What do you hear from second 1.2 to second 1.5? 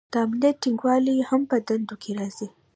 هم